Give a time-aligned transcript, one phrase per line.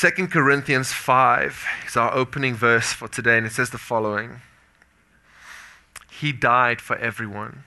[0.00, 4.40] 2 Corinthians 5 is our opening verse for today, and it says the following
[6.10, 7.64] He died for everyone,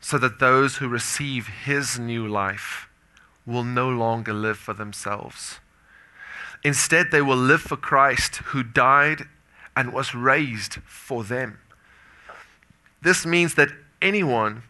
[0.00, 2.88] so that those who receive His new life
[3.44, 5.60] will no longer live for themselves.
[6.64, 9.28] Instead, they will live for Christ, who died
[9.76, 11.58] and was raised for them.
[13.02, 13.68] This means that
[14.00, 14.62] anyone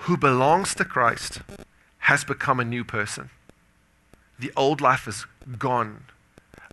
[0.00, 1.40] who belongs to Christ
[2.00, 3.30] has become a new person.
[4.38, 5.24] The old life is
[5.58, 6.04] gone,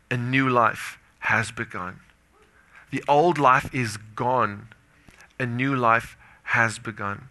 [0.10, 2.00] a new life has begun.
[2.92, 4.70] The old life is gone,
[5.40, 7.28] a new life has begun.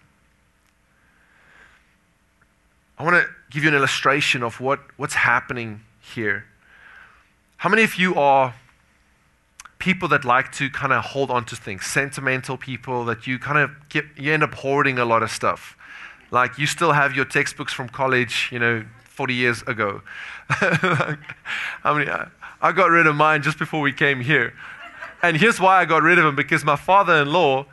[2.99, 6.47] I want to give you an illustration of what, what's happening here.
[7.59, 8.55] How many of you are
[9.79, 13.59] people that like to kind of hold on to things, sentimental people that you kind
[13.59, 15.77] of get, you end up hoarding a lot of stuff?
[16.31, 18.85] Like you still have your textbooks from college, you know,
[19.17, 20.03] 40 years ago.
[20.51, 21.17] I
[21.87, 22.09] mean,
[22.61, 24.53] I got rid of mine just before we came here.
[25.23, 27.65] And here's why I got rid of them because my father in law,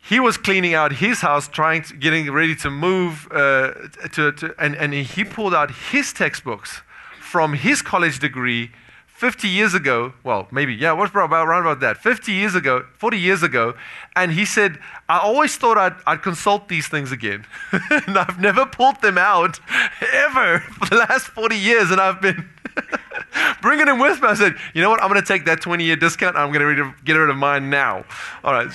[0.00, 3.74] he was cleaning out his house, trying to, getting ready to move, uh,
[4.12, 6.80] to, to, and, and he pulled out his textbooks
[7.20, 8.70] from his college degree
[9.18, 11.96] 50 years ago, well, maybe, yeah, what's about around about that?
[11.96, 13.74] 50 years ago, 40 years ago,
[14.14, 17.44] and he said, I always thought I'd, I'd consult these things again.
[17.90, 19.58] and I've never pulled them out
[20.14, 22.48] ever for the last 40 years, and I've been
[23.60, 24.28] bringing them with me.
[24.28, 26.76] I said, you know what, I'm going to take that 20 year discount, I'm going
[26.76, 28.04] to get rid of mine now.
[28.44, 28.70] All right.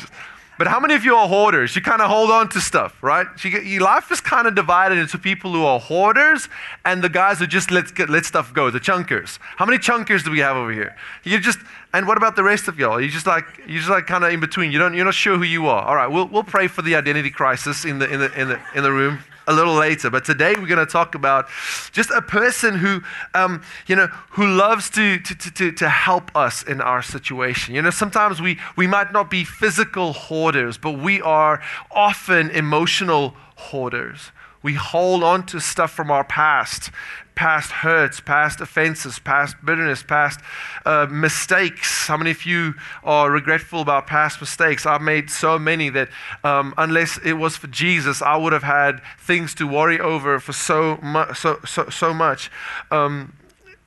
[0.58, 1.76] But how many of you are hoarders?
[1.76, 3.26] You kind of hold on to stuff, right?
[3.44, 6.48] your life is kind of divided into people who are hoarders
[6.86, 9.40] and the guys who just let, let stuff go, the chunkers.
[9.58, 10.96] How many chunkers do we have over here?
[11.24, 11.60] You just,
[11.94, 13.02] and what about the rest of y'all?
[13.02, 14.72] You just like, you just like kind of in between.
[14.72, 15.84] You don't, you're not sure who you are.
[15.84, 18.60] All right, we'll, we'll pray for the identity crisis in the, in the, in the,
[18.76, 20.10] in the room a little later.
[20.10, 21.48] But today we're going to talk about
[21.92, 23.02] just a person who,
[23.34, 27.76] um, you know, who loves to, to, to, to help us in our situation.
[27.76, 33.36] You know, sometimes we, we might not be physical hoarders, but we are often emotional
[33.56, 34.32] hoarders.
[34.64, 36.90] We hold on to stuff from our past
[37.36, 40.40] past hurts, past offenses, past bitterness, past
[40.86, 42.08] uh, mistakes.
[42.08, 44.86] How many of you are regretful about past mistakes?
[44.86, 46.10] I've made so many that
[46.44, 50.54] um, unless it was for Jesus, I would have had things to worry over for
[50.54, 52.52] so, mu- so, so, so much.
[52.92, 53.34] Um,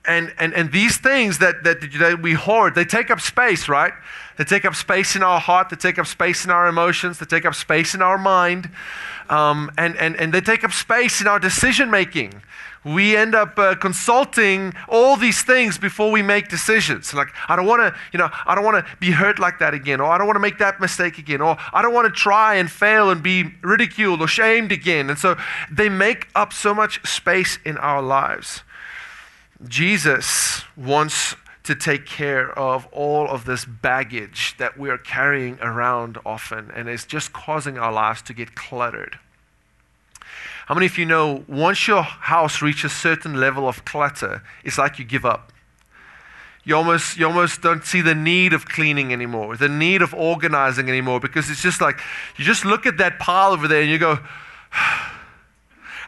[0.06, 3.92] and, and, and these things that, that, that we hoard, they take up space, right?
[4.38, 7.26] They take up space in our heart, they take up space in our emotions, they
[7.26, 8.70] take up space in our mind,
[9.30, 12.42] um, and, and, and they take up space in our decision making
[12.86, 17.12] we end up uh, consulting all these things before we make decisions.
[17.12, 19.74] Like, I don't want to, you know, I don't want to be hurt like that
[19.74, 22.12] again, or I don't want to make that mistake again, or I don't want to
[22.12, 25.10] try and fail and be ridiculed or shamed again.
[25.10, 25.36] And so
[25.70, 28.62] they make up so much space in our lives.
[29.66, 31.34] Jesus wants
[31.66, 37.04] to take care of all of this baggage that we're carrying around often, and it's
[37.04, 39.18] just causing our lives to get cluttered.
[40.66, 44.78] How many of you know once your house reaches a certain level of clutter, it's
[44.78, 45.52] like you give up?
[46.64, 50.88] You almost, you almost don't see the need of cleaning anymore, the need of organizing
[50.88, 52.00] anymore, because it's just like
[52.36, 54.18] you just look at that pile over there and you go,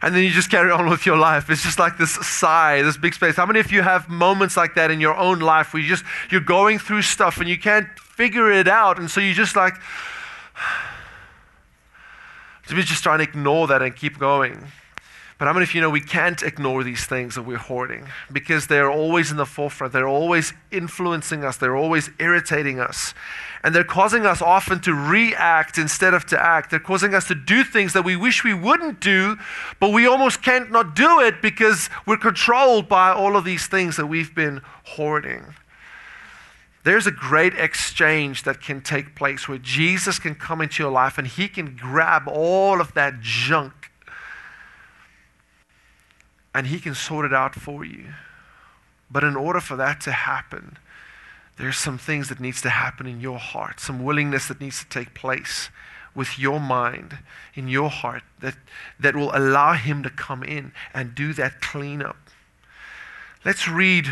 [0.01, 1.49] and then you just carry on with your life.
[1.49, 3.35] It's just like this sigh, this big space.
[3.35, 6.03] How many of you have moments like that in your own life where you just
[6.31, 9.75] you're going through stuff and you can't figure it out, and so you just like
[12.67, 14.67] so we're just trying to ignore that and keep going.
[15.39, 18.67] But how many of you know we can't ignore these things that we're hoarding because
[18.67, 19.93] they're always in the forefront.
[19.93, 21.55] They're always influencing us.
[21.55, 23.13] They're always irritating us.
[23.63, 26.71] And they're causing us often to react instead of to act.
[26.71, 29.37] They're causing us to do things that we wish we wouldn't do,
[29.79, 33.95] but we almost can't not do it because we're controlled by all of these things
[33.95, 35.55] that we've been hoarding.
[36.83, 41.17] There's a great exchange that can take place where Jesus can come into your life
[41.17, 43.78] and he can grab all of that junk
[46.53, 48.13] and he can sort it out for you.
[49.11, 50.77] But in order for that to happen,
[51.57, 54.89] there's some things that needs to happen in your heart, some willingness that needs to
[54.89, 55.69] take place
[56.15, 57.19] with your mind
[57.53, 58.55] in your heart that,
[58.99, 62.17] that will allow him to come in and do that cleanup.
[63.45, 64.05] Let's read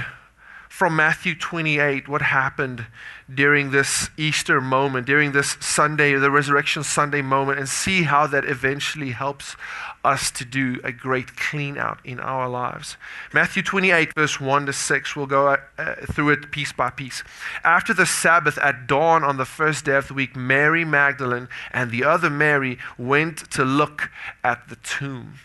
[0.69, 2.85] from Matthew 28 what happened
[3.33, 8.45] during this Easter moment, during this Sunday, the Resurrection Sunday moment, and see how that
[8.45, 9.55] eventually helps
[10.03, 12.95] us to do a great clean out in our lives.
[13.33, 17.23] Matthew 28, verse 1 to 6, we'll go uh, through it piece by piece.
[17.63, 21.91] After the Sabbath, at dawn on the first day of the week, Mary Magdalene and
[21.91, 24.09] the other Mary went to look
[24.43, 25.35] at the tomb.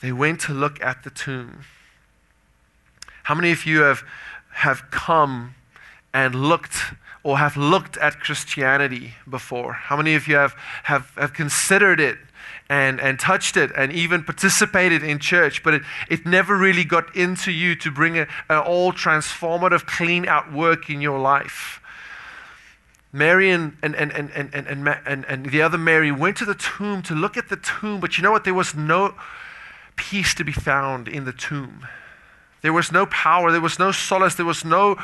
[0.00, 1.64] They went to look at the tomb.
[3.24, 4.02] How many of you have,
[4.52, 5.54] have come
[6.12, 6.76] and looked
[7.22, 9.72] or have looked at Christianity before?
[9.72, 10.54] How many of you have,
[10.84, 12.18] have, have considered it
[12.68, 17.16] and, and touched it and even participated in church, but it, it never really got
[17.16, 21.80] into you to bring an all transformative, clean out work in your life?
[23.10, 26.54] Mary and, and, and, and, and, and, and, and the other Mary went to the
[26.54, 28.44] tomb to look at the tomb, but you know what?
[28.44, 29.14] There was no
[29.96, 31.86] peace to be found in the tomb.
[32.64, 34.96] There was no power, there was no solace, there was no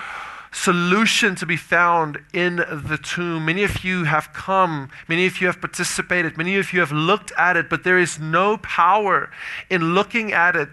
[0.51, 3.45] solution to be found in the tomb.
[3.45, 7.33] Many of you have come, many of you have participated, many of you have looked
[7.37, 9.29] at it, but there is no power
[9.69, 10.71] in looking at it,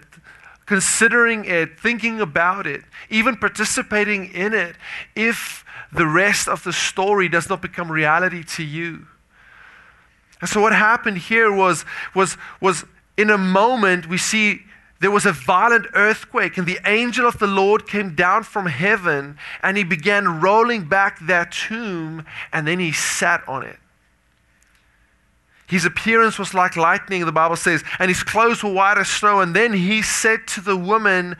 [0.64, 4.74] considering it, thinking about it, even participating in it
[5.14, 9.06] if the rest of the story does not become reality to you.
[10.40, 11.84] And so what happened here was
[12.14, 12.86] was was
[13.18, 14.62] in a moment we see
[15.00, 19.38] there was a violent earthquake, and the angel of the Lord came down from heaven
[19.62, 23.78] and he began rolling back that tomb, and then he sat on it.
[25.68, 29.40] His appearance was like lightning, the Bible says, and his clothes were white as snow.
[29.40, 31.36] And then he said to the woman,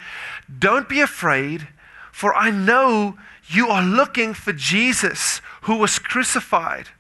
[0.58, 1.66] Don't be afraid,
[2.12, 3.16] for I know
[3.48, 6.90] you are looking for Jesus who was crucified.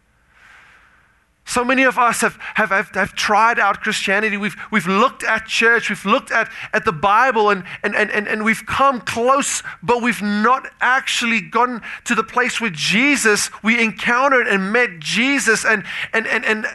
[1.48, 4.36] So many of us have, have, have, have, tried out Christianity.
[4.36, 8.44] We've, we've looked at church, we've looked at, at the Bible, and, and, and, and
[8.44, 14.46] we've come close, but we've not actually gotten to the place where Jesus, we encountered
[14.46, 15.64] and met Jesus.
[15.64, 16.66] And, and, and, and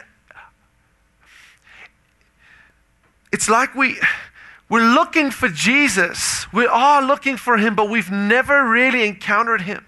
[3.32, 4.00] it's like we,
[4.68, 6.52] we're looking for Jesus.
[6.52, 9.86] We are looking for him, but we've never really encountered him.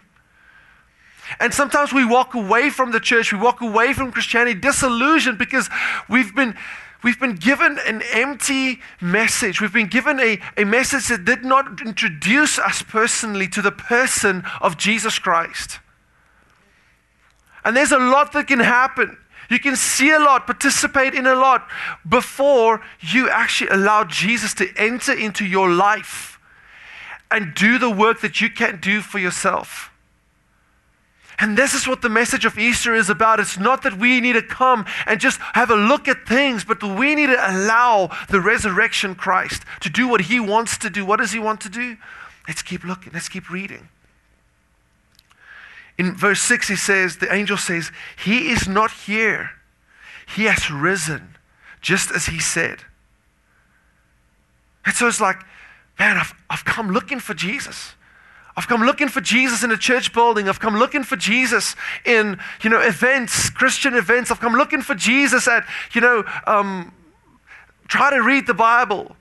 [1.40, 5.68] And sometimes we walk away from the church, we walk away from Christianity disillusioned because
[6.08, 6.56] we've been,
[7.02, 9.60] we've been given an empty message.
[9.60, 14.44] We've been given a, a message that did not introduce us personally to the person
[14.60, 15.80] of Jesus Christ.
[17.64, 19.18] And there's a lot that can happen.
[19.50, 21.68] You can see a lot, participate in a lot
[22.08, 26.38] before you actually allow Jesus to enter into your life
[27.30, 29.90] and do the work that you can't do for yourself.
[31.38, 33.40] And this is what the message of Easter is about.
[33.40, 36.82] It's not that we need to come and just have a look at things, but
[36.82, 41.04] we need to allow the resurrection Christ to do what he wants to do.
[41.04, 41.98] What does he want to do?
[42.48, 43.88] Let's keep looking, let's keep reading.
[45.98, 47.90] In verse 6, he says, the angel says,
[48.22, 49.50] He is not here.
[50.34, 51.36] He has risen,
[51.80, 52.80] just as he said.
[54.84, 55.38] And so it's like,
[55.98, 57.94] man, I've, I've come looking for Jesus.
[58.56, 60.48] I've come looking for Jesus in a church building.
[60.48, 61.76] I've come looking for Jesus
[62.06, 64.30] in, you know, events, Christian events.
[64.30, 66.92] I've come looking for Jesus at, you know, um,
[67.86, 69.14] try to read the Bible.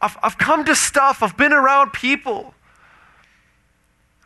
[0.00, 1.22] I've, I've come to stuff.
[1.22, 2.52] I've been around people.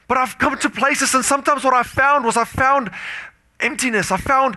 [0.08, 2.90] But I've come to places, and sometimes what I found was I found
[3.60, 4.10] emptiness.
[4.10, 4.56] I found,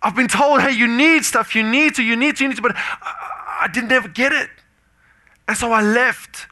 [0.00, 2.56] I've been told, hey, you need stuff, you need to, you need to, you need
[2.56, 4.48] to, but I, I didn't ever get it.
[5.46, 6.46] And so I left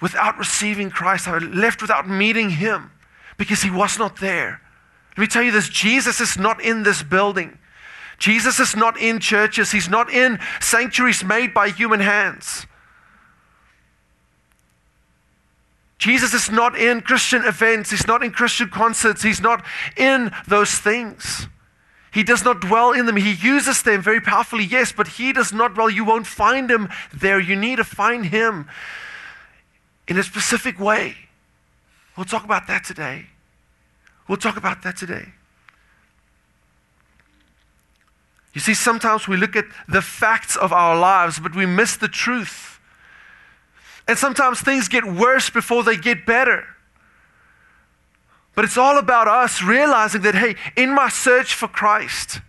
[0.00, 1.28] without receiving Christ.
[1.28, 2.90] I left without meeting Him
[3.36, 4.60] because He was not there.
[5.16, 7.58] Let me tell you this Jesus is not in this building.
[8.18, 9.72] Jesus is not in churches.
[9.72, 12.66] He's not in sanctuaries made by human hands.
[15.96, 17.90] Jesus is not in Christian events.
[17.90, 19.22] He's not in Christian concerts.
[19.22, 19.64] He's not
[19.96, 21.48] in those things.
[22.12, 23.16] He does not dwell in them.
[23.16, 25.90] He uses them very powerfully, yes, but He does not dwell.
[25.90, 27.38] You won't find Him there.
[27.38, 28.68] You need to find Him
[30.10, 31.14] in a specific way.
[32.16, 33.26] We'll talk about that today.
[34.28, 35.32] We'll talk about that today.
[38.52, 42.08] You see, sometimes we look at the facts of our lives, but we miss the
[42.08, 42.80] truth.
[44.08, 46.66] And sometimes things get worse before they get better.
[48.56, 52.40] But it's all about us realizing that, hey, in my search for Christ,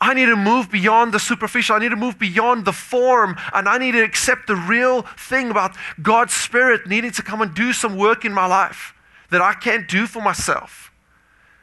[0.00, 1.76] I need to move beyond the superficial.
[1.76, 3.36] I need to move beyond the form.
[3.52, 7.54] And I need to accept the real thing about God's Spirit needing to come and
[7.54, 8.94] do some work in my life
[9.30, 10.92] that I can't do for myself.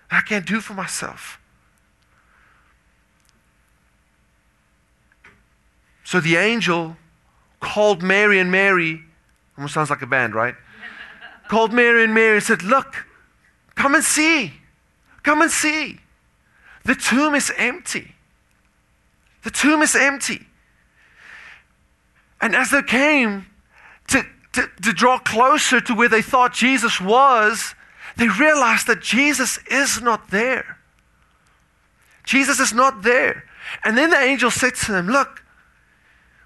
[0.09, 1.39] I can't do for myself.
[6.03, 6.97] So the angel
[7.61, 9.01] called Mary and Mary,
[9.57, 10.55] almost sounds like a band, right?
[11.47, 13.05] called Mary and Mary and said, Look,
[13.75, 14.53] come and see.
[15.23, 15.99] Come and see.
[16.83, 18.15] The tomb is empty.
[19.43, 20.47] The tomb is empty.
[22.39, 23.47] And as they came
[24.07, 27.75] to, to, to draw closer to where they thought Jesus was,
[28.17, 30.77] they realized that Jesus is not there.
[32.23, 33.43] Jesus is not there.
[33.83, 35.43] And then the angel said to them, Look,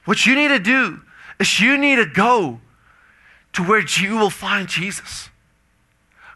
[0.05, 1.01] what you need to do
[1.39, 2.59] is you need to go
[3.53, 5.29] to where you will find Jesus.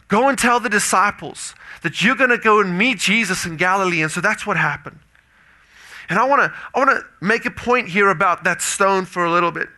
[0.08, 4.02] Go and tell the disciples that you're going to go and meet Jesus in Galilee.
[4.02, 5.00] And so that's what happened.
[6.10, 9.26] And I want to I want to make a point here about that stone for
[9.26, 9.70] a little bit.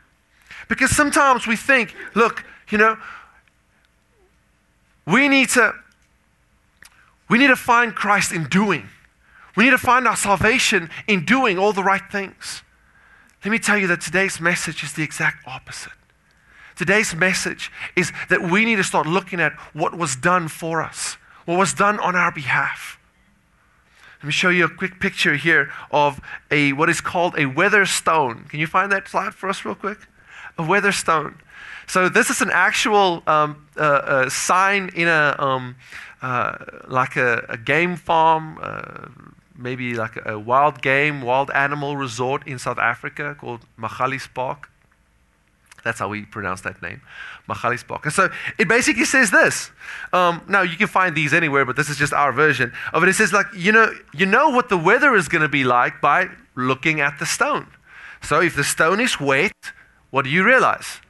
[0.69, 2.97] Because sometimes we think, look, you know,
[5.05, 5.73] we need to
[7.29, 8.89] we need to find Christ in doing.
[9.55, 12.63] We need to find our salvation in doing all the right things.
[13.43, 15.91] Let me tell you that today's message is the exact opposite.
[16.77, 21.17] Today's message is that we need to start looking at what was done for us,
[21.45, 22.97] what was done on our behalf.
[24.21, 27.87] Let me show you a quick picture here of a what is called a weather
[27.87, 28.45] stone.
[28.49, 29.97] Can you find that slide for us real quick?
[30.59, 31.39] A weather stone.
[31.87, 35.75] So this is an actual um, uh, uh, sign in a um,
[36.21, 36.55] uh,
[36.87, 39.07] like a, a, game farm, uh,
[39.57, 44.65] maybe like a, wild game, wild animal resort in South Africa called Magaliespark.
[45.83, 47.01] That's how we pronounce that name,
[47.49, 48.03] Magaliespark.
[48.03, 49.71] And so it basically says this.
[50.13, 53.09] Um, now you can find these anywhere, but this is just our version of it.
[53.09, 56.01] It says like you know you know what the weather is going to be like
[56.01, 57.67] by looking at the stone.
[58.21, 59.53] So if the stone is wet,
[60.11, 61.01] what do you realize?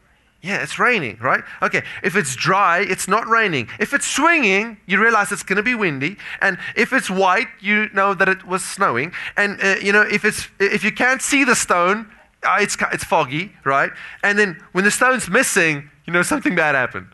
[0.41, 1.43] Yeah, it's raining, right?
[1.61, 3.69] Okay, if it's dry, it's not raining.
[3.79, 6.17] If it's swinging, you realize it's going to be windy.
[6.41, 9.13] And if it's white, you know that it was snowing.
[9.37, 12.07] And uh, you know, if it's if you can't see the stone,
[12.43, 13.91] Uh, it's, it's foggy, right?
[14.23, 17.07] And then when the stone's missing, you know something bad happened.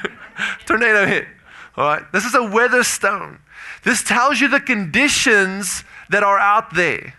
[0.66, 1.26] Tornado hit.
[1.76, 2.12] All right?
[2.12, 3.38] This is a weather stone.
[3.84, 7.14] This tells you the conditions that are out there.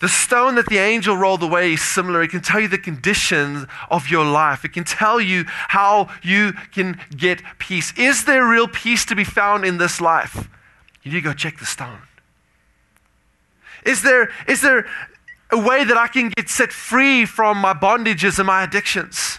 [0.00, 2.22] The stone that the angel rolled away is similar.
[2.22, 4.64] It can tell you the conditions of your life.
[4.64, 7.92] It can tell you how you can get peace.
[7.96, 10.48] Is there real peace to be found in this life?
[11.04, 12.00] You need to go check the stone.
[13.86, 14.86] Is there, is there
[15.52, 19.38] a way that I can get set free from my bondages and my addictions.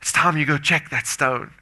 [0.00, 1.52] It's time you go check that stone.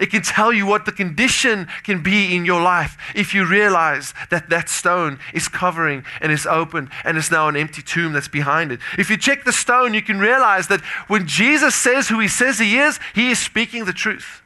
[0.00, 4.12] It can tell you what the condition can be in your life if you realize
[4.30, 8.28] that that stone is covering and is open and is now an empty tomb that's
[8.28, 8.80] behind it.
[8.98, 12.58] If you check the stone, you can realize that when Jesus says who he says
[12.58, 14.42] he is, he is speaking the truth.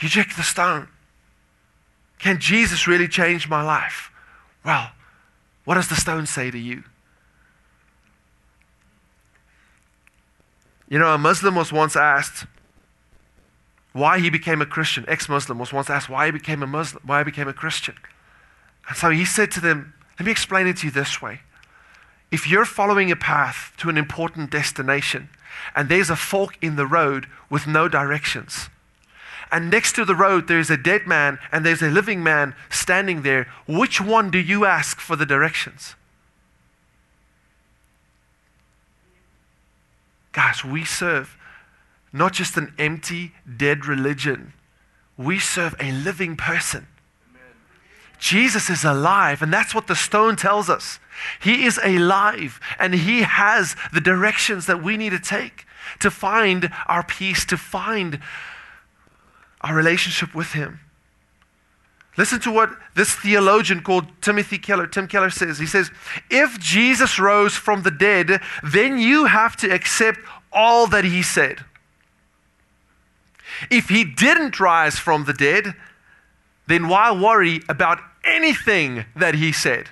[0.00, 0.88] You check the stone.
[2.18, 4.10] Can Jesus really change my life?
[4.64, 4.90] Well,
[5.64, 6.84] what does the stone say to you?
[10.88, 12.46] You know, a Muslim was once asked
[13.92, 15.04] why he became a Christian.
[15.08, 17.94] Ex Muslim was once asked why he became a Muslim, why he became a Christian.
[18.88, 21.40] And so he said to them, Let me explain it to you this way.
[22.30, 25.30] If you're following a path to an important destination
[25.74, 28.68] and there's a fork in the road with no directions,
[29.54, 32.56] and next to the road there is a dead man and there's a living man
[32.70, 35.94] standing there, which one do you ask for the directions?
[40.32, 41.36] Guys, we serve
[42.12, 44.54] not just an empty, dead religion,
[45.16, 46.88] we serve a living person.
[48.18, 50.98] Jesus is alive, and that's what the stone tells us.
[51.40, 55.64] He is alive, and He has the directions that we need to take
[56.00, 58.18] to find our peace, to find
[59.64, 60.80] our relationship with Him.
[62.16, 65.58] Listen to what this theologian called Timothy Keller, Tim Keller says.
[65.58, 65.90] He says,
[66.30, 70.20] If Jesus rose from the dead, then you have to accept
[70.52, 71.64] all that he said.
[73.70, 75.74] If he didn't rise from the dead,
[76.68, 79.88] then why worry about anything that he said?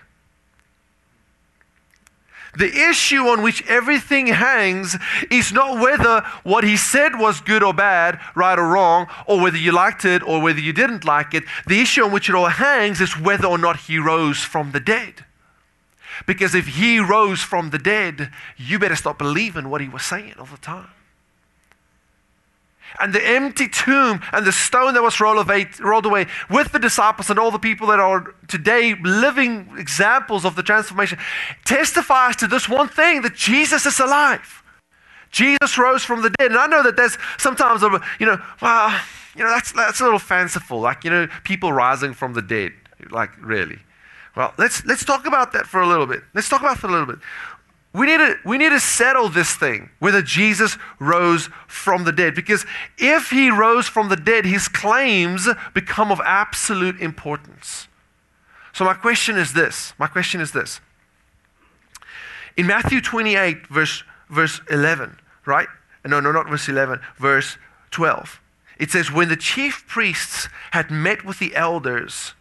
[2.57, 4.97] The issue on which everything hangs
[5.31, 9.57] is not whether what he said was good or bad, right or wrong, or whether
[9.57, 11.45] you liked it or whether you didn't like it.
[11.67, 14.81] The issue on which it all hangs is whether or not he rose from the
[14.81, 15.25] dead.
[16.27, 20.35] Because if he rose from the dead, you better stop believing what he was saying
[20.39, 20.89] all the time
[23.01, 27.39] and the empty tomb and the stone that was rolled away, with the disciples and
[27.39, 31.19] all the people that are today living examples of the transformation
[31.65, 34.63] testifies to this one thing that Jesus is alive.
[35.31, 36.51] Jesus rose from the dead.
[36.51, 39.01] And I know that there's sometimes, a, you know, well,
[39.35, 40.81] you know, that's, that's a little fanciful.
[40.81, 42.73] Like, you know, people rising from the dead.
[43.11, 43.79] Like, really.
[44.37, 46.23] Well, let's, let's talk about that for a little bit.
[46.35, 47.19] Let's talk about that for a little bit.
[47.95, 52.35] We need, to, we need to settle this thing whether Jesus rose from the dead.
[52.35, 52.65] Because
[52.97, 57.89] if he rose from the dead, his claims become of absolute importance.
[58.73, 60.81] So, my question is this my question is this.
[62.57, 65.69] In Matthew 28, verse, verse 11, right?
[66.05, 67.57] No, no, not verse 11, verse
[67.93, 68.41] 12.
[68.79, 72.35] It says, When the chief priests had met with the elders,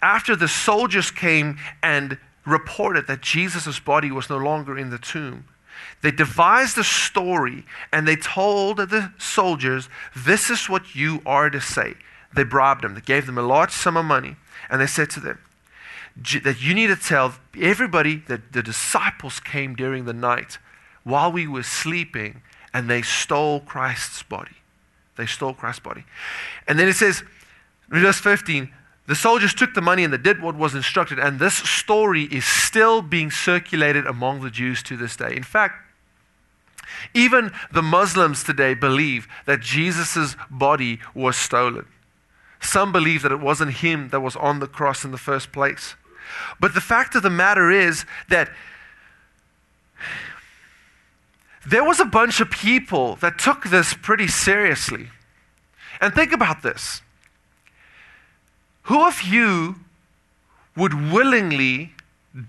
[0.00, 5.44] after the soldiers came and reported that Jesus' body was no longer in the tomb,
[6.02, 11.60] They devised a story and they told the soldiers, This is what you are to
[11.60, 11.94] say.
[12.34, 14.36] They bribed them, they gave them a large sum of money,
[14.70, 15.38] and they said to them,
[16.16, 20.58] that you need to tell everybody that the disciples came during the night
[21.04, 22.42] while we were sleeping
[22.74, 24.56] and they stole Christ's body.
[25.16, 26.04] They stole Christ's body.
[26.66, 27.22] And then it says,
[27.88, 28.70] verse 15,
[29.06, 32.44] the soldiers took the money and they did what was instructed, and this story is
[32.44, 35.34] still being circulated among the Jews to this day.
[35.34, 35.74] In fact,
[37.14, 41.86] even the Muslims today believe that Jesus' body was stolen.
[42.60, 45.96] Some believe that it wasn't him that was on the cross in the first place.
[46.60, 48.50] But the fact of the matter is that
[51.66, 55.08] there was a bunch of people that took this pretty seriously.
[56.00, 57.02] And think about this
[58.82, 59.76] who of you
[60.76, 61.92] would willingly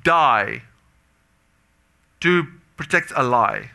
[0.03, 0.63] die
[2.21, 2.47] to
[2.77, 3.71] protect a lie?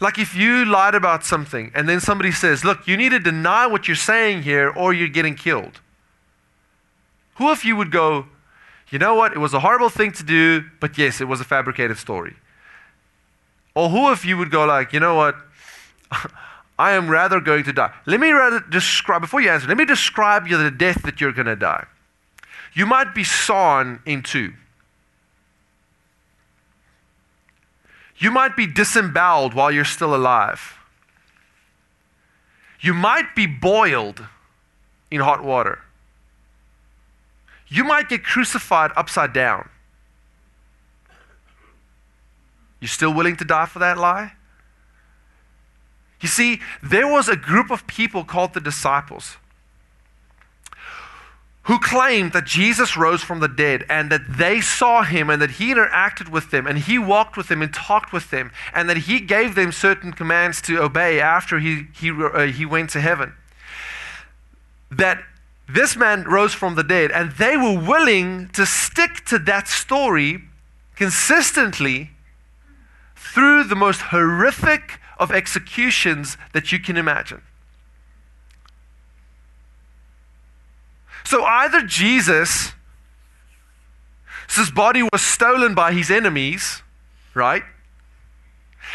[0.00, 3.66] Like if you lied about something and then somebody says, Look, you need to deny
[3.66, 5.80] what you're saying here or you're getting killed.
[7.36, 8.26] Who of you would go,
[8.90, 9.32] You know what?
[9.32, 12.36] It was a horrible thing to do, but yes, it was a fabricated story.
[13.74, 15.36] Or who of you would go, like, You know what?
[16.78, 17.92] I am rather going to die.
[18.06, 21.32] Let me rather describe, before you answer, let me describe you the death that you're
[21.32, 21.86] going to die.
[22.72, 24.52] You might be sawn in two.
[28.18, 30.78] You might be disemboweled while you're still alive.
[32.80, 34.24] You might be boiled
[35.10, 35.80] in hot water.
[37.66, 39.68] You might get crucified upside down.
[42.80, 44.32] You still willing to die for that lie?
[46.20, 49.36] You see, there was a group of people called the disciples
[51.68, 55.50] who claimed that Jesus rose from the dead and that they saw him and that
[55.52, 58.96] he interacted with them and he walked with them and talked with them and that
[58.96, 63.34] he gave them certain commands to obey after he, he, uh, he went to heaven.
[64.90, 65.22] That
[65.68, 70.44] this man rose from the dead and they were willing to stick to that story
[70.96, 72.12] consistently
[73.14, 77.42] through the most horrific of executions that you can imagine.
[81.24, 82.72] So either Jesus,
[84.48, 86.82] his body was stolen by his enemies,
[87.34, 87.64] right?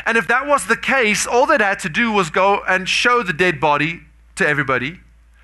[0.05, 3.21] And if that was the case, all they had to do was go and show
[3.21, 4.01] the dead body
[4.35, 4.99] to everybody,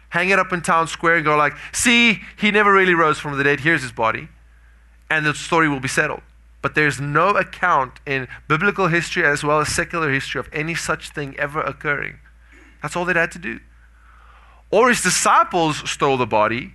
[0.10, 3.38] hang it up in town square, and go like, "See, he never really rose from
[3.38, 3.60] the dead.
[3.60, 4.30] Here's his body,"
[5.10, 6.24] and the story will be settled.
[6.62, 11.10] But there's no account in biblical history as well as secular history of any such
[11.12, 12.20] thing ever occurring.
[12.82, 13.60] That's all they had to do.
[14.72, 16.74] Or his disciples stole the body,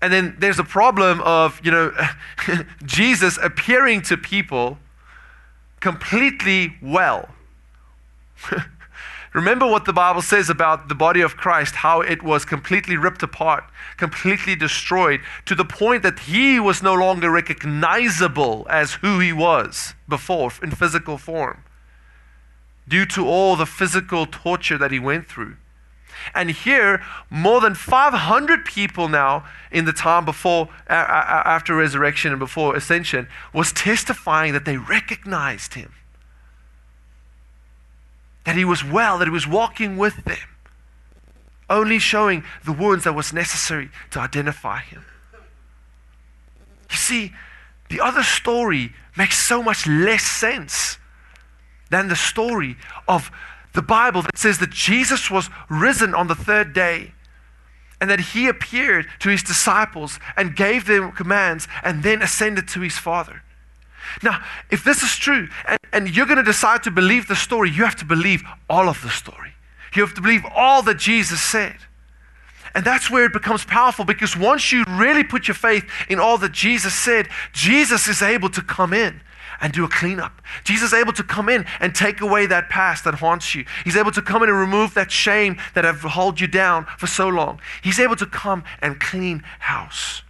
[0.00, 1.92] and then there's a problem of, you know,
[2.84, 4.78] Jesus appearing to people
[5.80, 7.30] completely well.
[9.34, 13.22] Remember what the Bible says about the body of Christ, how it was completely ripped
[13.22, 13.64] apart,
[13.96, 19.94] completely destroyed, to the point that he was no longer recognizable as who he was
[20.08, 21.64] before in physical form,
[22.86, 25.56] due to all the physical torture that he went through.
[26.32, 32.76] And here, more than 500 people now in the time before, after resurrection and before
[32.76, 35.92] ascension, was testifying that they recognized him.
[38.44, 40.48] That he was well, that he was walking with them,
[41.70, 45.04] only showing the wounds that was necessary to identify him.
[46.90, 47.32] You see,
[47.88, 50.98] the other story makes so much less sense
[51.90, 52.76] than the story
[53.06, 53.30] of
[53.72, 57.12] the Bible that says that Jesus was risen on the third day
[58.00, 62.80] and that he appeared to his disciples and gave them commands and then ascended to
[62.80, 63.43] his Father.
[64.22, 67.70] Now, if this is true and, and you're going to decide to believe the story,
[67.70, 69.52] you have to believe all of the story.
[69.94, 71.76] You have to believe all that Jesus said.
[72.74, 76.38] And that's where it becomes powerful because once you really put your faith in all
[76.38, 79.20] that Jesus said, Jesus is able to come in
[79.60, 80.42] and do a cleanup.
[80.64, 83.64] Jesus is able to come in and take away that past that haunts you.
[83.84, 87.06] He's able to come in and remove that shame that have held you down for
[87.06, 87.60] so long.
[87.80, 90.23] He's able to come and clean house.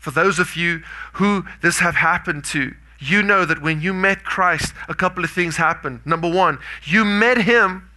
[0.00, 0.82] For those of you
[1.14, 5.30] who this have happened to, you know that when you met Christ, a couple of
[5.30, 6.00] things happened.
[6.06, 7.90] Number one, you met him,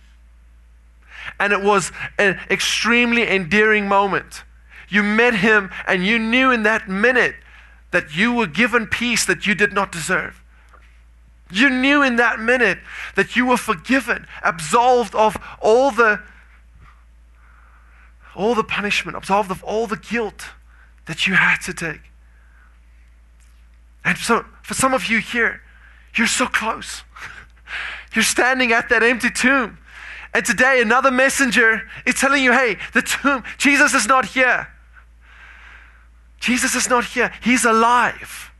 [1.39, 4.43] and it was an extremely endearing moment.
[4.89, 7.35] You met him, and you knew in that minute
[7.91, 10.41] that you were given peace that you did not deserve.
[11.51, 12.79] You knew in that minute
[13.15, 16.21] that you were forgiven, absolved of all the
[18.35, 20.49] all the punishment, absolved of all the guilt
[21.05, 22.01] that you had to take.
[24.05, 25.61] And so, for some of you here,
[26.15, 27.03] you're so close.
[28.13, 29.79] You're standing at that empty tomb.
[30.35, 34.67] And today, another messenger is telling you, hey, the tomb, Jesus is not here.
[36.39, 37.31] Jesus is not here.
[37.41, 38.51] He's alive.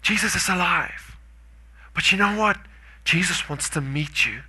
[0.00, 1.16] Jesus is alive.
[1.94, 2.56] But you know what?
[3.04, 4.40] Jesus wants to meet you.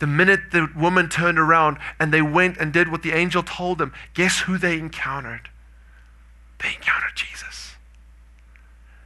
[0.00, 3.78] The minute the woman turned around and they went and did what the angel told
[3.78, 5.50] them, guess who they encountered?
[6.62, 7.76] They encountered Jesus.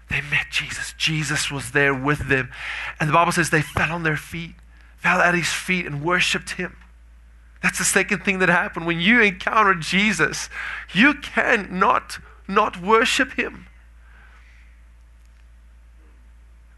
[0.08, 0.94] They met Jesus.
[0.96, 2.50] Jesus was there with them.
[3.00, 4.54] And the Bible says they fell on their feet,
[4.96, 6.76] fell at his feet, and worshiped him.
[7.62, 8.86] That's the second thing that happened.
[8.86, 10.48] When you encounter Jesus,
[10.92, 13.66] you cannot not worship him.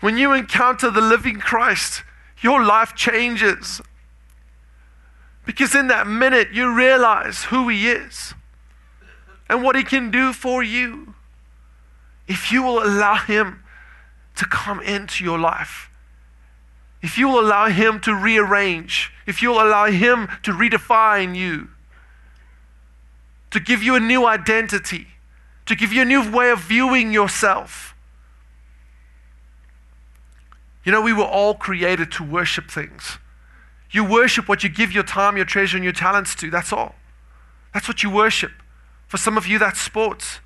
[0.01, 2.05] When you encounter the living Christ,
[2.41, 3.81] your life changes.
[5.47, 8.35] Because in that minute, you realize who He is
[9.49, 11.15] and what He can do for you.
[12.27, 13.63] If you will allow Him
[14.35, 15.89] to come into your life,
[17.01, 21.69] if you will allow Him to rearrange, if you'll allow Him to redefine you,
[23.53, 25.07] to give you a new identity,
[25.67, 27.95] to give you a new way of viewing yourself.
[30.85, 33.19] You know, we were all created to worship things.
[33.91, 36.51] You worship what you give your time, your treasure, and your talents to.
[36.51, 36.95] That's all.
[37.73, 38.53] That's what you worship.
[39.07, 40.41] For some of you, that's sports.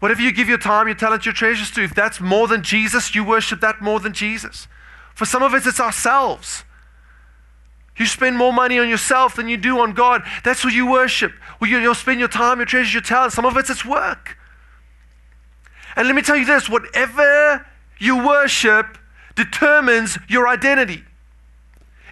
[0.00, 3.14] Whatever you give your time, your talent, your treasures to, if that's more than Jesus,
[3.14, 4.68] you worship that more than Jesus.
[5.14, 6.64] For some of us, it's ourselves.
[7.96, 10.22] You spend more money on yourself than you do on God.
[10.44, 11.32] That's what you worship.
[11.60, 13.32] Well, you'll spend your time, your treasures, your talent.
[13.32, 14.38] Some of it's it's work.
[15.96, 17.66] And let me tell you this whatever
[17.98, 18.98] you worship
[19.34, 21.02] determines your identity.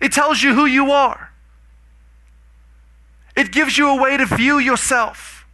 [0.00, 1.32] It tells you who you are.
[3.36, 5.46] It gives you a way to view yourself.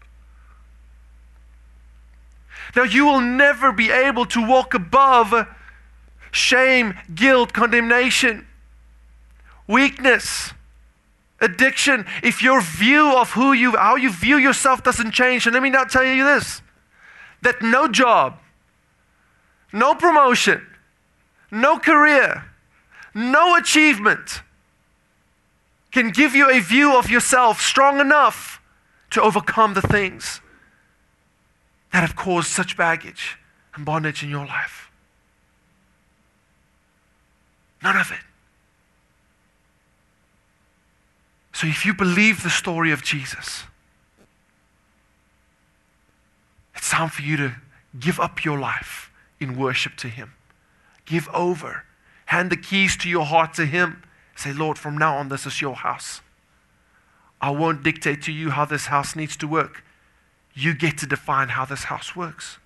[2.74, 5.46] Now, you will never be able to walk above
[6.30, 8.46] shame, guilt, condemnation,
[9.66, 10.52] weakness,
[11.40, 15.46] addiction if your view of who you how you view yourself doesn't change.
[15.46, 16.62] And let me not tell you this
[17.42, 18.38] that no job,
[19.72, 20.64] no promotion,
[21.50, 22.44] no career,
[23.14, 24.42] no achievement
[25.90, 28.60] can give you a view of yourself strong enough
[29.10, 30.40] to overcome the things
[31.92, 33.36] that have caused such baggage
[33.74, 34.90] and bondage in your life.
[37.82, 38.20] None of it.
[41.52, 43.64] So if you believe the story of Jesus,
[46.74, 47.54] it's time for you to
[48.00, 50.32] give up your life in worship to Him.
[51.04, 51.84] Give over
[52.32, 54.02] Hand the keys to your heart to Him.
[54.36, 56.22] Say, Lord, from now on, this is your house.
[57.42, 59.84] I won't dictate to you how this house needs to work.
[60.54, 62.56] You get to define how this house works.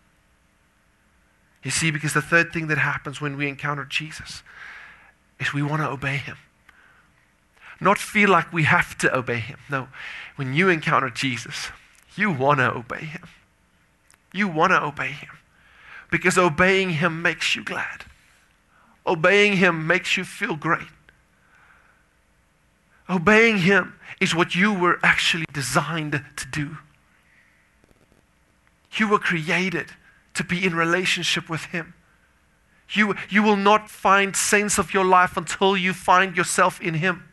[1.65, 4.45] You see, because the third thing that happens when we encounter Jesus
[5.41, 6.37] is we want to obey Him.
[7.81, 9.59] Not feel like we have to obey Him.
[9.69, 9.89] No,
[10.37, 11.71] when you encounter Jesus,
[12.15, 13.25] you want to obey Him.
[14.33, 15.39] You want to obey Him
[16.09, 18.05] because obeying Him makes you glad.
[19.07, 20.89] Obeying Him makes you feel great.
[23.09, 26.79] Obeying Him is what you were actually designed to do.
[28.97, 29.93] You were created
[30.35, 31.95] to be in relationship with Him.
[32.91, 37.29] You, you will not find sense of your life until you find yourself in Him.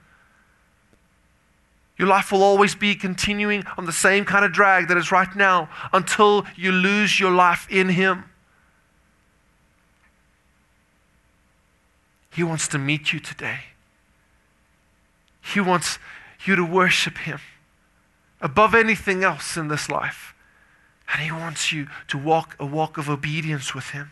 [1.98, 5.34] Your life will always be continuing on the same kind of drag that is right
[5.36, 8.26] now until you lose your life in Him.
[12.34, 13.60] He wants to meet you today.
[15.42, 16.00] He wants
[16.46, 17.40] you to worship Him
[18.42, 20.34] above anything else in this life.
[21.12, 24.12] And He wants you to walk a walk of obedience with Him.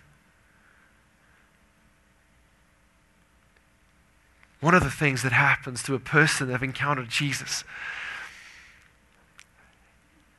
[4.59, 7.63] One of the things that happens to a person that have encountered Jesus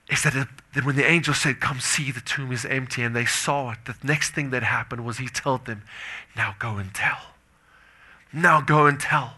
[0.08, 3.16] is that, it, that when the angel said, Come see, the tomb is empty, and
[3.16, 5.82] they saw it, the next thing that happened was he told them,
[6.36, 7.32] Now go and tell.
[8.32, 9.34] Now go and tell.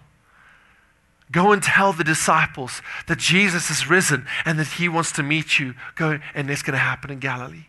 [1.30, 5.58] Go and tell the disciples that Jesus is risen and that he wants to meet
[5.58, 5.74] you.
[5.96, 7.66] Go, and it's going to happen in Galilee.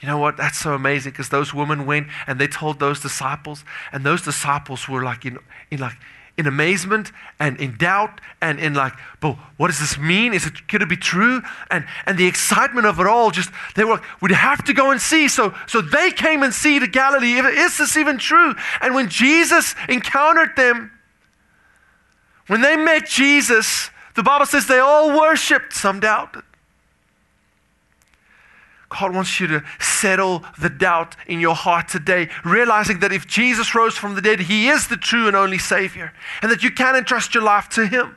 [0.00, 0.36] You know what?
[0.36, 4.88] That's so amazing because those women went and they told those disciples, and those disciples
[4.88, 5.38] were like in,
[5.70, 5.96] in like
[6.36, 10.34] in amazement and in doubt and in like, but what does this mean?
[10.34, 11.42] Is it could it be true?
[11.70, 15.00] And and the excitement of it all, just they were we'd have to go and
[15.00, 15.28] see.
[15.28, 17.34] So so they came and see to Galilee.
[17.34, 18.54] Is this even true?
[18.80, 20.90] And when Jesus encountered them,
[22.48, 26.42] when they met Jesus, the Bible says they all worshipped, some doubted.
[28.98, 33.74] God wants you to settle the doubt in your heart today, realizing that if Jesus
[33.74, 36.94] rose from the dead, He is the true and only Savior, and that you can
[36.94, 38.16] entrust your life to Him.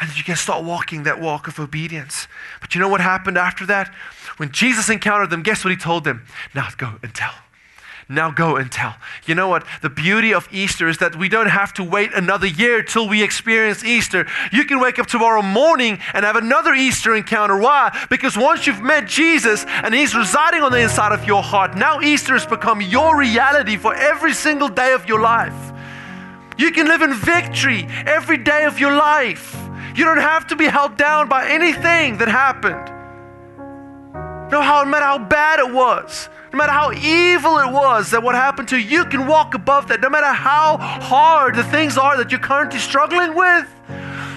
[0.00, 2.26] And that you can start walking that walk of obedience.
[2.62, 3.94] But you know what happened after that?
[4.38, 6.24] When Jesus encountered them, guess what He told them?
[6.54, 7.34] Now go and tell.
[8.12, 8.96] Now go and tell.
[9.24, 9.64] You know what?
[9.82, 13.22] The beauty of Easter is that we don't have to wait another year till we
[13.22, 14.26] experience Easter.
[14.50, 17.56] You can wake up tomorrow morning and have another Easter encounter.
[17.56, 17.96] Why?
[18.10, 22.00] Because once you've met Jesus and He's residing on the inside of your heart, now
[22.00, 25.72] Easter has become your reality for every single day of your life.
[26.58, 29.56] You can live in victory every day of your life.
[29.94, 32.90] You don't have to be held down by anything that happened.
[34.50, 38.34] No, how, matter how bad it was, no matter how evil it was that what
[38.34, 40.00] happened to you, you can walk above that.
[40.00, 43.68] No matter how hard the things are that you're currently struggling with,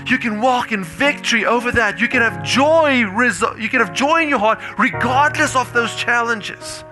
[0.08, 2.00] you can walk in victory over that.
[2.00, 6.84] You can have joy, you can have joy in your heart regardless of those challenges.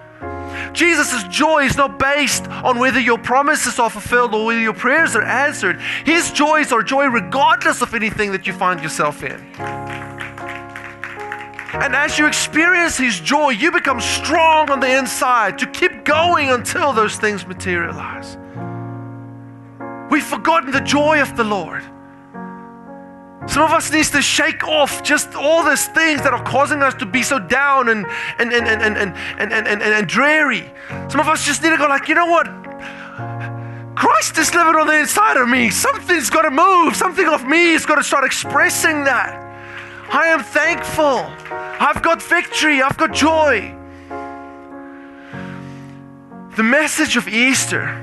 [0.73, 5.15] Jesus' joy is not based on whether your promises are fulfilled or whether your prayers
[5.15, 5.79] are answered.
[6.05, 9.39] His joys are joy regardless of anything that you find yourself in.
[11.73, 16.49] And as you experience His joy, you become strong on the inside to keep going
[16.49, 18.37] until those things materialize.
[20.11, 21.83] We've forgotten the joy of the Lord.
[23.47, 26.93] Some of us needs to shake off just all these things that are causing us
[26.95, 28.05] to be so down and
[28.37, 30.71] and and and and and and, and, and, and dreary.
[31.09, 32.45] Some of us just need to go like, you know what?
[33.95, 35.69] Christ is living on the inside of me.
[35.69, 36.95] Something's got to move.
[36.95, 39.50] Something of me is got to start expressing that.
[40.13, 41.25] I am thankful.
[41.79, 42.81] I've got victory.
[42.81, 43.73] I've got joy.
[46.57, 47.97] The message of Easter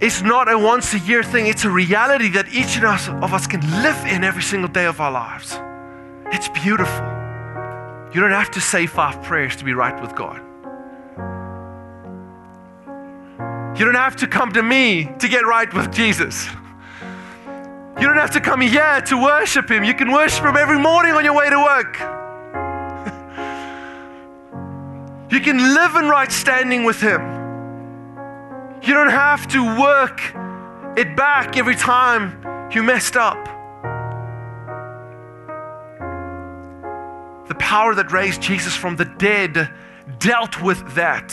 [0.00, 3.32] is not a once a year thing, it's a reality that each of us of
[3.32, 5.58] us can live in every single day of our lives.
[6.32, 7.04] It's beautiful.
[8.12, 10.40] You don't have to say five prayers to be right with God.
[13.76, 16.48] You don't have to come to me to get right with Jesus.
[18.00, 19.84] You don't have to come here to worship Him.
[19.84, 21.94] You can worship Him every morning on your way to work.
[25.30, 27.22] you can live in right standing with Him.
[28.82, 30.20] You don't have to work
[30.98, 33.44] it back every time you messed up.
[37.48, 39.70] The power that raised Jesus from the dead
[40.18, 41.32] dealt with that,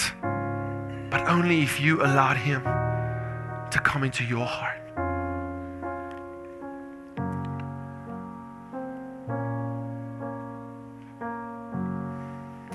[1.09, 2.61] but only if you allowed Him
[3.71, 4.80] to come into your heart.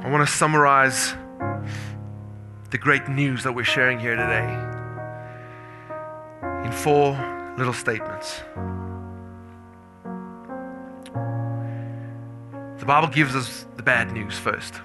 [0.06, 1.14] I want to summarize
[2.70, 4.46] the great news that we're sharing here today
[6.64, 7.10] in four
[7.58, 8.40] little statements.
[12.78, 14.80] The Bible gives us the bad news first.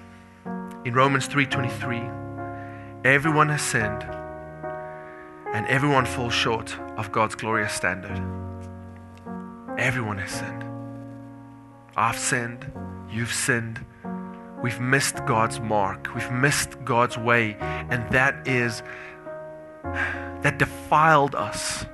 [0.85, 2.01] In Romans 3:23,
[3.05, 4.03] everyone has sinned
[5.53, 8.19] and everyone falls short of God's glorious standard.
[9.77, 10.63] Everyone has sinned.
[11.95, 12.71] I've sinned,
[13.07, 13.85] you've sinned,
[14.61, 16.13] We've missed God's mark.
[16.13, 17.55] We've missed God's way.
[17.59, 18.83] And that is,
[19.83, 21.85] that defiled us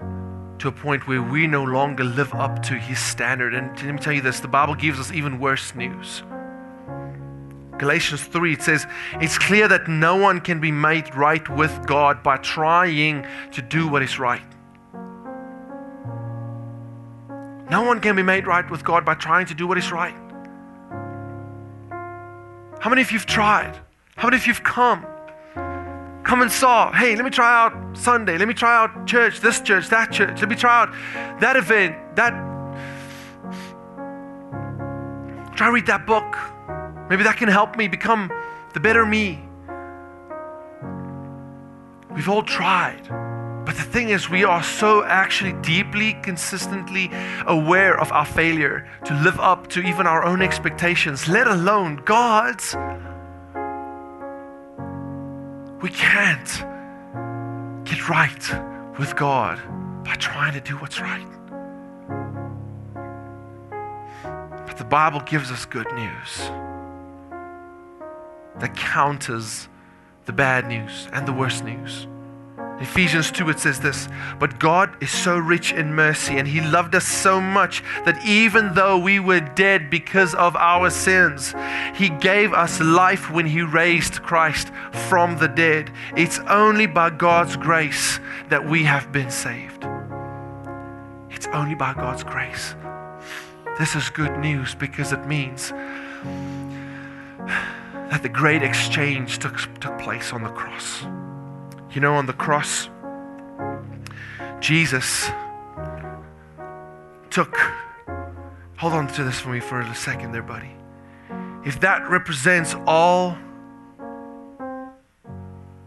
[0.60, 3.54] to a point where we no longer live up to His standard.
[3.54, 6.24] And let me tell you this the Bible gives us even worse news.
[7.78, 8.88] Galatians 3, it says,
[9.22, 13.88] It's clear that no one can be made right with God by trying to do
[13.88, 14.42] what is right.
[17.70, 20.16] No one can be made right with God by trying to do what is right.
[22.88, 23.78] How many of you've tried?
[24.16, 25.06] How many of you've come?
[26.24, 28.38] Come and saw, hey, let me try out Sunday.
[28.38, 30.40] Let me try out church, this church, that church.
[30.40, 32.32] Let me try out that event, that.
[35.58, 36.38] Try read that book.
[37.10, 38.32] Maybe that can help me become
[38.74, 39.42] the better me.
[42.16, 43.06] We've all tried.
[43.68, 47.12] But the thing is, we are so actually deeply, consistently
[47.46, 52.76] aware of our failure to live up to even our own expectations, let alone God's.
[55.82, 56.48] We can't
[57.84, 59.60] get right with God
[60.06, 61.28] by trying to do what's right.
[64.66, 66.38] But the Bible gives us good news
[68.60, 69.68] that counters
[70.24, 72.08] the bad news and the worst news.
[72.80, 74.08] Ephesians 2, it says this
[74.40, 78.76] But God is so rich in mercy, and He loved us so much that even
[78.76, 81.56] though we were dead because of our sins,
[81.96, 84.72] He gave us life when He raised Christ
[85.10, 85.92] from the dead.
[86.16, 89.86] It's only by God's grace that we have been saved.
[91.32, 92.76] It's only by God's grace.
[93.80, 95.72] This is good news because it means
[98.10, 101.04] that the great exchange took, took place on the cross.
[101.92, 102.90] You know, on the cross,
[104.60, 105.30] Jesus
[107.30, 107.58] took,
[108.78, 110.72] hold on to this for me for a second there, buddy.
[111.66, 113.38] If that represents all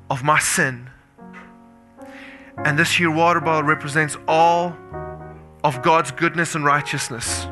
[0.08, 0.88] of my sin,
[2.64, 4.76] and this here water bottle represents all
[5.62, 7.46] of God's goodness and righteousness,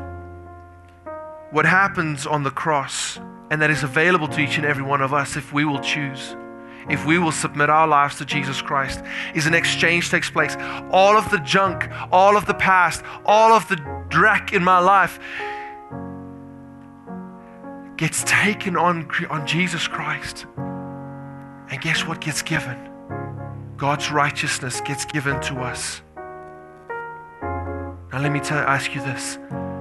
[1.51, 3.19] what happens on the cross,
[3.51, 6.35] and that is available to each and every one of us if we will choose
[6.89, 9.03] if we will submit our lives to Jesus Christ,
[9.35, 10.55] is an exchange takes place.
[10.91, 13.75] All of the junk, all of the past, all of the
[14.09, 15.19] dreck in my life
[17.97, 20.45] gets taken on, on Jesus Christ.
[20.57, 22.89] And guess what gets given?
[23.77, 26.01] God's righteousness gets given to us.
[28.11, 29.37] Now, let me tell, ask you this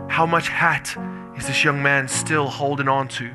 [0.08, 0.96] how much hat
[1.36, 3.30] is this young man still holding on to?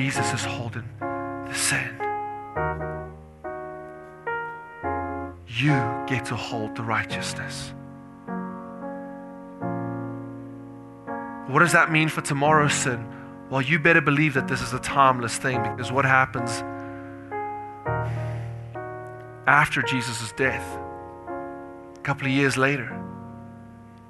[0.00, 1.90] Jesus is holding the sin.
[5.48, 5.72] You
[6.06, 7.74] get to hold the righteousness.
[11.48, 13.04] What does that mean for tomorrow's sin?
[13.50, 16.62] Well, you better believe that this is a timeless thing because what happens
[19.48, 20.78] after Jesus' death,
[21.26, 22.96] a couple of years later,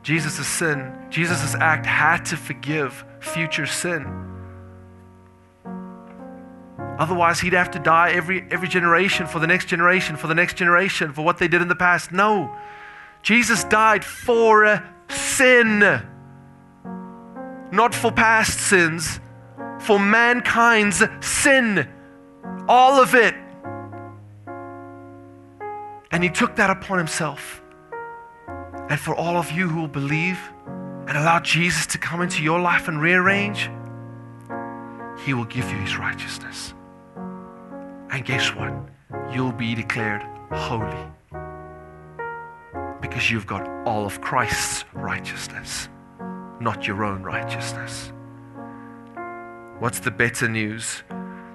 [0.03, 4.29] Jesus' sin, Jesus' act had to forgive future sin.
[6.99, 10.57] Otherwise, he'd have to die every, every generation for the next generation, for the next
[10.57, 12.11] generation, for what they did in the past.
[12.11, 12.55] No.
[13.23, 15.79] Jesus died for uh, sin,
[17.71, 19.21] not for past sins,
[19.79, 21.89] for mankind's sin.
[22.69, 23.35] All of it.
[26.11, 27.63] And he took that upon himself.
[28.89, 30.39] And for all of you who will believe
[31.07, 33.71] and allow Jesus to come into your life and rearrange,
[35.25, 36.75] he will give you his righteousness.
[38.11, 38.73] And guess what?
[39.33, 41.07] You'll be declared holy
[43.01, 45.89] because you've got all of Christ's righteousness,
[46.61, 48.13] not your own righteousness.
[49.79, 51.03] What's the better news?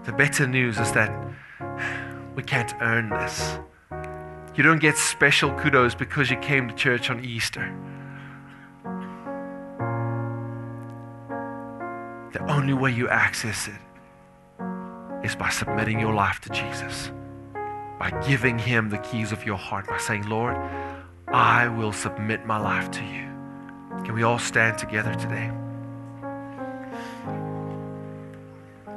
[0.06, 1.12] The better news is that
[2.36, 3.58] we can't earn this.
[4.56, 7.74] You don't get special kudos because you came to church on Easter.
[12.32, 13.93] The only way you access it
[15.24, 17.12] is by submitting your life to Jesus,
[18.00, 20.58] by giving Him the keys of your heart, by saying, Lord,
[21.28, 23.30] I will submit my life to you.
[24.04, 25.52] Can we all stand together today?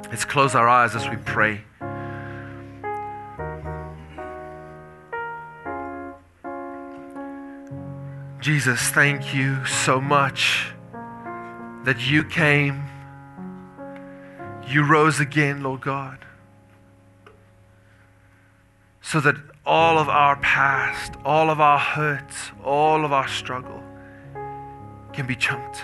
[0.09, 1.61] Let's close our eyes as we pray.
[8.39, 10.71] Jesus, thank you so much
[11.83, 12.83] that you came
[14.67, 16.19] you rose again, Lord God,
[19.01, 23.83] so that all of our past, all of our hurts, all of our struggle
[25.13, 25.83] can be chunked.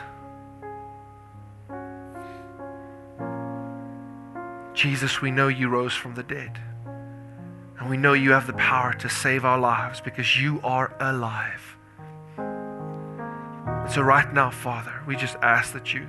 [4.74, 6.60] Jesus, we know you rose from the dead.
[7.80, 11.78] And we know you have the power to save our lives because you are alive.
[13.93, 16.08] so, right now, Father, we just ask that you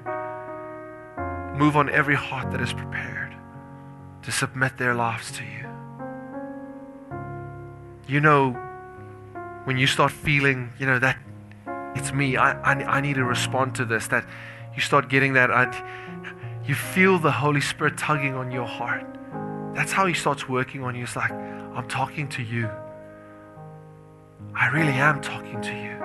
[1.54, 3.32] Move on every heart that is prepared
[4.22, 5.68] to submit their lives to you.
[8.08, 8.50] You know,
[9.64, 11.16] when you start feeling, you know, that
[11.94, 14.26] it's me, I, I, I need to respond to this, that
[14.74, 15.64] you start getting that, I,
[16.66, 19.06] you feel the Holy Spirit tugging on your heart.
[19.74, 21.04] That's how He starts working on you.
[21.04, 22.68] It's like, I'm talking to you.
[24.54, 25.96] I really am talking to you.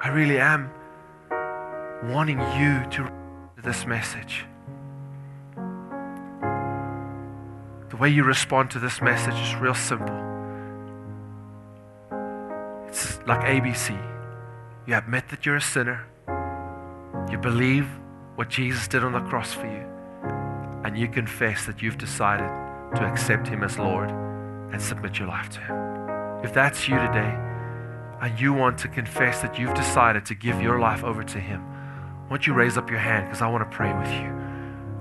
[0.00, 0.70] I really am
[2.04, 3.21] wanting you to
[3.62, 4.44] this message.
[7.90, 10.16] The way you respond to this message is real simple.
[12.88, 13.96] It's like ABC.
[14.86, 16.06] You admit that you're a sinner,
[17.30, 17.88] you believe
[18.34, 19.86] what Jesus did on the cross for you,
[20.84, 22.48] and you confess that you've decided
[22.96, 26.44] to accept Him as Lord and submit your life to Him.
[26.44, 27.38] If that's you today,
[28.20, 31.64] and you want to confess that you've decided to give your life over to Him,
[32.32, 34.30] want you to raise up your hand because I want to pray with you.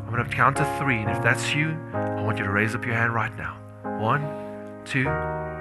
[0.03, 2.75] I'm going to count to three, and if that's you, I want you to raise
[2.75, 3.57] up your hand right now.
[4.01, 4.21] One,
[4.83, 5.05] two,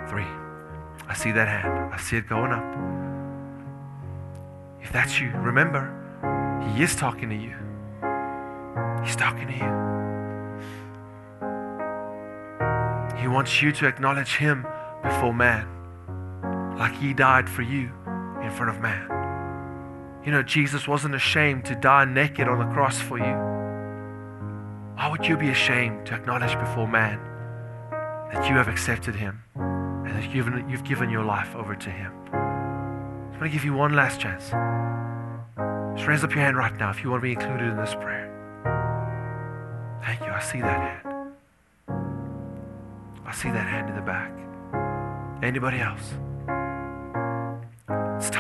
[0.09, 0.27] three.
[1.07, 1.95] I see that hand.
[1.95, 2.65] I see it going up.
[4.83, 5.95] If that's you, remember,
[6.75, 7.55] He is talking to you.
[9.05, 9.71] He's talking to you.
[13.23, 14.67] He wants you to acknowledge Him
[15.05, 15.69] before man,
[16.77, 17.93] like He died for you
[18.43, 19.20] in front of man.
[20.25, 23.35] You know, Jesus wasn't ashamed to die naked on the cross for you.
[24.97, 27.19] Why would you be ashamed to acknowledge before man
[28.33, 31.91] that you have accepted him and that you've given, you've given your life over to
[31.91, 32.13] him?
[32.33, 34.51] I'm going to give you one last chance.
[35.97, 37.95] Just raise up your hand right now if you want to be included in this
[37.95, 38.29] prayer.
[40.05, 40.27] Thank you.
[40.27, 41.33] I see that hand.
[43.25, 44.33] I see that hand in the back.
[45.43, 46.13] Anybody else?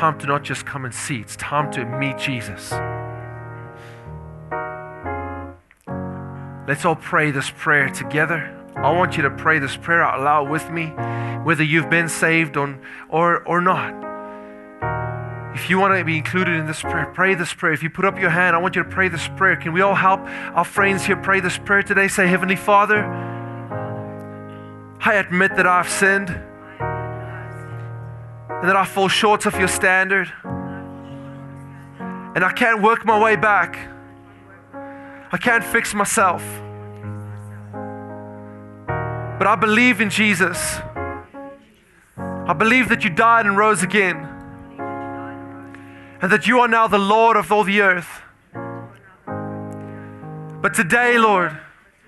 [0.00, 2.72] Time to not just come and see, it's time to meet Jesus.
[6.66, 8.50] Let's all pray this prayer together.
[8.76, 10.86] I want you to pray this prayer out loud with me,
[11.44, 12.80] whether you've been saved on,
[13.10, 13.92] or, or not.
[15.54, 17.74] If you want to be included in this prayer, pray this prayer.
[17.74, 19.56] If you put up your hand, I want you to pray this prayer.
[19.56, 22.08] Can we all help our friends here pray this prayer today?
[22.08, 23.04] Say, Heavenly Father,
[25.00, 26.40] I admit that I've sinned
[28.60, 30.30] and that I fall short of your standard.
[32.34, 33.78] And I can't work my way back.
[35.32, 36.44] I can't fix myself.
[39.38, 40.76] But I believe in Jesus.
[42.18, 44.16] I believe that you died and rose again.
[46.20, 48.20] And that you are now the Lord of all the earth.
[50.60, 51.58] But today, Lord,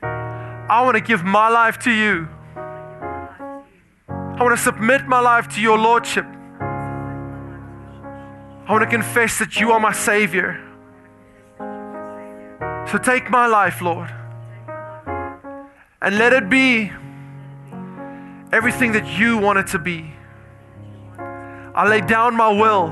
[0.03, 2.29] I want to give my life to you.
[4.07, 6.27] I want to submit my life to your Lordship.
[8.67, 10.61] I want to confess that you are my Savior.
[12.91, 14.11] So take my life, Lord,
[16.01, 16.93] and let it be
[18.53, 20.13] everything that you want it to be.
[21.75, 22.89] I lay down my will,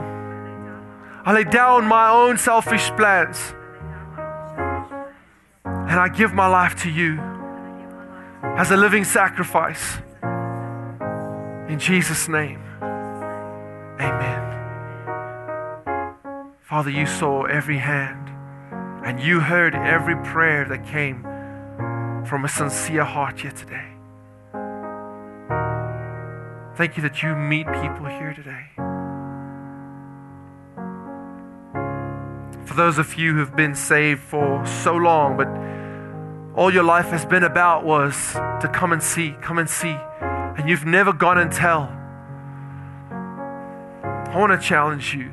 [1.25, 3.53] I lay down my own selfish plans,
[5.64, 7.18] and I give my life to you
[8.43, 9.99] as a living sacrifice.
[11.68, 12.61] In Jesus' name,
[14.01, 14.60] amen.
[16.71, 18.29] Father, you saw every hand
[19.05, 21.21] and you heard every prayer that came
[22.25, 23.89] from a sincere heart here today.
[26.77, 28.66] Thank you that you meet people here today.
[32.64, 35.49] For those of you who've been saved for so long, but
[36.57, 40.68] all your life has been about was to come and see, come and see, and
[40.68, 41.91] you've never gone and tell.
[44.33, 45.33] I want to challenge you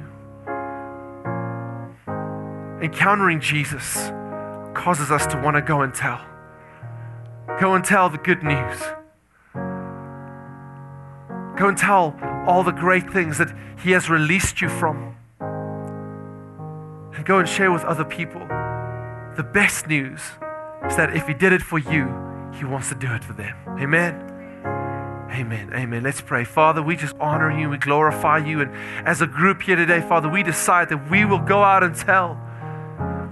[2.82, 4.12] encountering Jesus
[4.74, 6.22] causes us to want to go and tell.
[7.60, 8.80] Go and tell the good news.
[11.58, 12.16] Go and tell
[12.48, 13.54] all the great things that
[13.84, 15.16] He has released you from.
[17.16, 18.42] And go and share with other people.
[19.36, 20.22] The best news
[20.88, 22.06] is that if He did it for you,
[22.54, 23.56] He wants to do it for them.
[23.80, 24.36] Amen.
[25.32, 25.72] Amen.
[25.74, 26.04] Amen.
[26.04, 26.44] Let's pray.
[26.44, 28.62] Father, we just honor you, we glorify you.
[28.62, 28.72] And
[29.08, 32.40] as a group here today, Father, we decide that we will go out and tell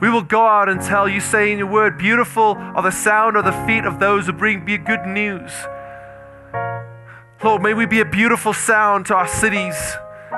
[0.02, 3.46] we will go out and tell you, saying your word, beautiful are the sound of
[3.46, 5.52] the feet of those who bring good news.
[7.44, 9.76] Lord, may we be a beautiful sound to our cities.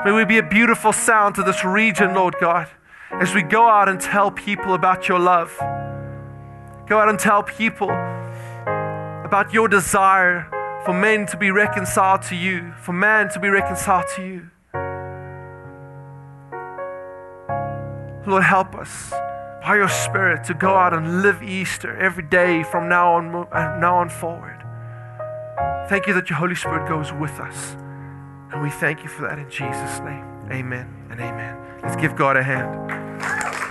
[0.05, 2.68] May we be a beautiful sound to this region, Lord God,
[3.12, 5.55] as we go out and tell people about your love.
[6.88, 10.47] Go out and tell people about your desire
[10.86, 14.49] for men to be reconciled to you, for man to be reconciled to you.
[18.26, 19.14] Lord, help us
[19.62, 23.78] by your Spirit to go out and live Easter every day from now on, uh,
[23.80, 24.64] now on forward.
[25.89, 27.76] Thank you that your Holy Spirit goes with us.
[28.51, 30.26] And we thank you for that in Jesus' name.
[30.51, 31.58] Amen and amen.
[31.84, 33.66] Let's give God a hand.